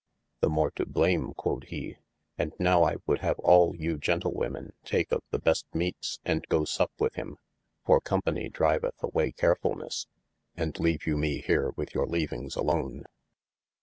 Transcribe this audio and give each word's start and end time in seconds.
The 0.39 0.49
more 0.49 0.71
to 0.77 0.87
blame 0.87 1.31
quod 1.35 1.65
he, 1.65 1.97
and 2.35 2.53
now 2.57 2.81
I 2.83 2.95
would 3.05 3.19
have 3.19 3.39
al 3.45 3.75
you 3.75 3.99
gentlewomen 3.99 4.73
take 4.83 5.11
of 5.11 5.21
the 5.29 5.37
best 5.37 5.67
meates 5.75 6.19
and 6.25 6.43
goe 6.47 6.63
suppe 6.65 6.89
with 6.99 7.13
him, 7.13 7.37
for 7.85 8.01
company 8.01 8.49
driveth 8.49 9.03
away 9.03 9.31
carefulnesse, 9.31 10.07
and 10.57 10.75
leave 10.79 11.05
you 11.05 11.17
me 11.17 11.39
here 11.41 11.69
with 11.75 11.93
your 11.93 12.07
leavinges 12.07 12.55
alone. 12.55 13.05